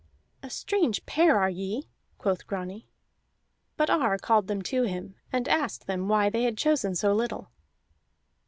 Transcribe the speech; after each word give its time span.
"A 0.41 0.49
strange 0.49 1.05
pair 1.05 1.37
are 1.37 1.51
ye," 1.51 1.87
quoth 2.17 2.47
Grani. 2.47 2.87
But 3.77 3.91
Ar 3.91 4.17
called 4.17 4.47
them 4.47 4.63
to 4.63 4.81
him 4.81 5.13
and 5.31 5.47
asked 5.47 5.85
them 5.85 6.07
why 6.07 6.27
they 6.31 6.41
had 6.41 6.57
chosen 6.57 6.95
so 6.95 7.13
little. 7.13 7.51